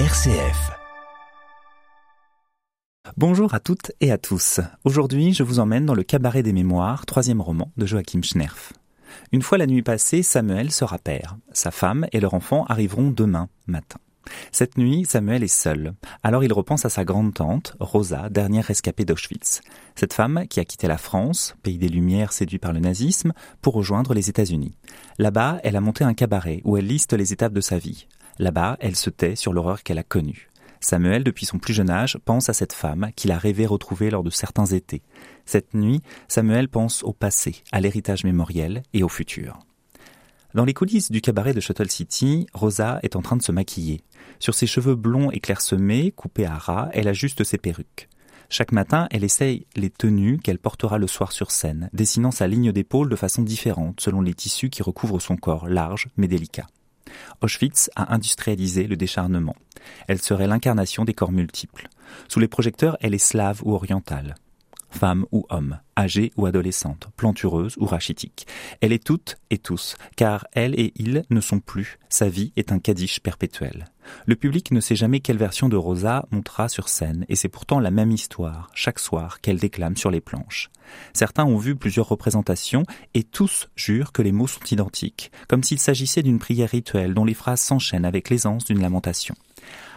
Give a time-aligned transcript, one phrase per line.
[0.00, 0.72] RCF.
[3.16, 4.58] Bonjour à toutes et à tous.
[4.82, 8.72] Aujourd'hui, je vous emmène dans le Cabaret des Mémoires, troisième roman de Joachim Schnerf.
[9.30, 11.36] Une fois la nuit passée, Samuel sera père.
[11.52, 14.00] Sa femme et leur enfant arriveront demain matin.
[14.50, 15.94] Cette nuit, Samuel est seul.
[16.24, 19.60] Alors il repense à sa grande tante, Rosa, dernière rescapée d'Auschwitz.
[19.94, 23.32] Cette femme qui a quitté la France, pays des Lumières séduit par le nazisme,
[23.62, 24.74] pour rejoindre les États-Unis.
[25.18, 28.08] Là-bas, elle a monté un cabaret où elle liste les étapes de sa vie.
[28.38, 30.50] Là-bas, elle se tait sur l'horreur qu'elle a connue.
[30.80, 34.22] Samuel, depuis son plus jeune âge, pense à cette femme qu'il a rêvé retrouver lors
[34.22, 35.02] de certains étés.
[35.46, 39.58] Cette nuit, Samuel pense au passé, à l'héritage mémoriel et au futur.
[40.52, 44.02] Dans les coulisses du cabaret de Shuttle City, Rosa est en train de se maquiller.
[44.38, 48.08] Sur ses cheveux blonds et clairsemés, coupés à ras, elle ajuste ses perruques.
[48.50, 52.72] Chaque matin, elle essaye les tenues qu'elle portera le soir sur scène, dessinant sa ligne
[52.72, 56.66] d'épaule de façon différente selon les tissus qui recouvrent son corps large mais délicat.
[57.40, 59.56] Auschwitz a industrialisé le décharnement.
[60.08, 61.88] Elle serait l'incarnation des corps multiples.
[62.28, 64.34] Sous les projecteurs, elle est slave ou orientale
[64.94, 68.46] femme ou homme, âgée ou adolescente, plantureuse ou rachitique.
[68.80, 71.98] Elle est toute et tous, car elle et il ne sont plus.
[72.08, 73.86] Sa vie est un kadish perpétuel.
[74.26, 77.80] Le public ne sait jamais quelle version de Rosa montera sur scène, et c'est pourtant
[77.80, 80.70] la même histoire, chaque soir, qu'elle déclame sur les planches.
[81.12, 85.78] Certains ont vu plusieurs représentations, et tous jurent que les mots sont identiques, comme s'il
[85.78, 89.34] s'agissait d'une prière rituelle dont les phrases s'enchaînent avec l'aisance d'une lamentation.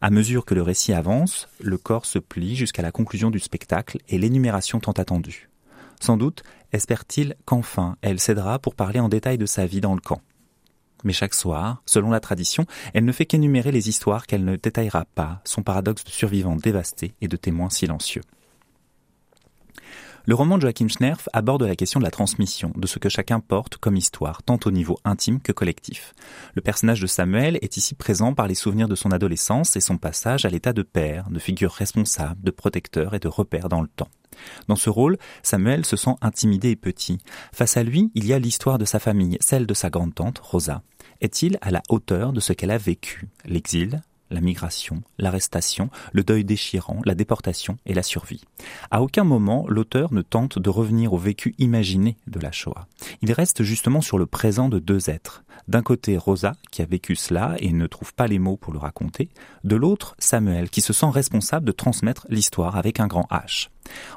[0.00, 3.98] À mesure que le récit avance, le corps se plie jusqu'à la conclusion du spectacle
[4.08, 5.48] et l'énumération tant attendue.
[6.00, 10.00] Sans doute espère-t-il qu'enfin elle cédera pour parler en détail de sa vie dans le
[10.00, 10.20] camp.
[11.04, 15.04] Mais chaque soir, selon la tradition, elle ne fait qu'énumérer les histoires qu'elle ne détaillera
[15.14, 18.22] pas, son paradoxe de survivants dévastés et de témoins silencieux.
[20.24, 23.40] Le roman de Joachim Schnerf aborde la question de la transmission, de ce que chacun
[23.40, 26.14] porte comme histoire, tant au niveau intime que collectif.
[26.54, 29.98] Le personnage de Samuel est ici présent par les souvenirs de son adolescence et son
[29.98, 33.88] passage à l'état de père, de figure responsable, de protecteur et de repère dans le
[33.88, 34.10] temps.
[34.68, 37.18] Dans ce rôle, Samuel se sent intimidé et petit.
[37.52, 40.82] Face à lui, il y a l'histoire de sa famille, celle de sa grande-tante, Rosa.
[41.20, 43.28] Est-il à la hauteur de ce qu'elle a vécu?
[43.44, 44.00] L'exil,
[44.32, 48.42] la migration, l'arrestation, le deuil déchirant, la déportation et la survie.
[48.90, 52.86] À aucun moment, l'auteur ne tente de revenir au vécu imaginé de la Shoah.
[53.22, 55.44] Il reste justement sur le présent de deux êtres.
[55.68, 58.78] D'un côté, Rosa, qui a vécu cela et ne trouve pas les mots pour le
[58.78, 59.28] raconter.
[59.64, 63.68] De l'autre, Samuel, qui se sent responsable de transmettre l'histoire avec un grand H.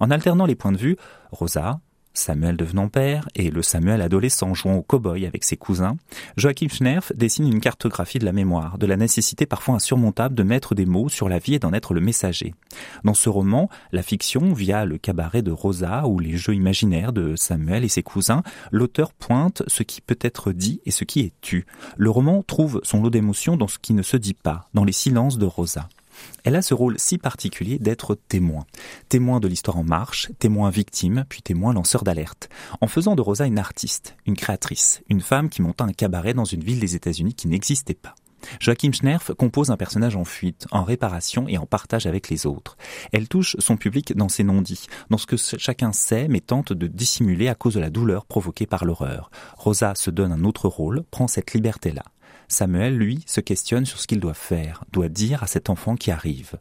[0.00, 0.96] En alternant les points de vue,
[1.30, 1.80] Rosa,
[2.14, 5.96] Samuel devenant père et le Samuel adolescent jouant au cow-boy avec ses cousins,
[6.36, 10.74] Joachim Schnerf dessine une cartographie de la mémoire, de la nécessité parfois insurmontable de mettre
[10.74, 12.54] des mots sur la vie et d'en être le messager.
[13.04, 17.36] Dans ce roman, la fiction, via le cabaret de Rosa ou les jeux imaginaires de
[17.36, 21.32] Samuel et ses cousins, l'auteur pointe ce qui peut être dit et ce qui est
[21.40, 21.66] tu.
[21.96, 24.92] Le roman trouve son lot d'émotions dans ce qui ne se dit pas, dans les
[24.92, 25.88] silences de Rosa.
[26.44, 28.64] Elle a ce rôle si particulier d'être témoin.
[29.08, 32.48] Témoin de l'histoire en marche, témoin victime, puis témoin lanceur d'alerte.
[32.80, 36.44] En faisant de Rosa une artiste, une créatrice, une femme qui monta un cabaret dans
[36.44, 38.14] une ville des États-Unis qui n'existait pas.
[38.60, 42.76] Joachim Schnerf compose un personnage en fuite, en réparation et en partage avec les autres.
[43.12, 46.86] Elle touche son public dans ses non-dits, dans ce que chacun sait mais tente de
[46.86, 49.30] dissimuler à cause de la douleur provoquée par l'horreur.
[49.56, 52.02] Rosa se donne un autre rôle, prend cette liberté-là.
[52.48, 56.10] Samuel, lui, se questionne sur ce qu'il doit faire, doit dire à cet enfant qui
[56.10, 56.58] arrive.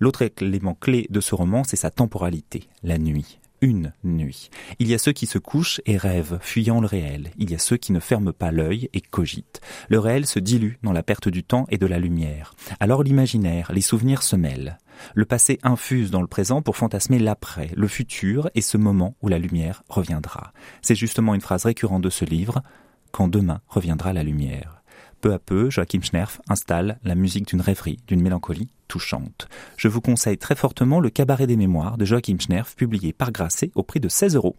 [0.00, 3.38] L'autre élément clé de ce roman, c'est sa temporalité, la nuit.
[3.62, 4.50] Une nuit.
[4.78, 7.30] Il y a ceux qui se couchent et rêvent, fuyant le réel.
[7.38, 9.62] Il y a ceux qui ne ferment pas l'œil et cogitent.
[9.88, 12.54] Le réel se dilue dans la perte du temps et de la lumière.
[12.80, 14.76] Alors l'imaginaire, les souvenirs se mêlent.
[15.14, 19.28] Le passé infuse dans le présent pour fantasmer l'après, le futur et ce moment où
[19.28, 20.52] la lumière reviendra.
[20.82, 22.62] C'est justement une phrase récurrente de ce livre,
[23.10, 24.75] quand demain reviendra la lumière.
[25.20, 29.48] Peu à peu, Joachim Schnerf installe la musique d'une rêverie, d'une mélancolie touchante.
[29.76, 33.70] Je vous conseille très fortement le Cabaret des mémoires de Joachim Schnerf, publié par Grasset
[33.74, 34.56] au prix de 16 euros.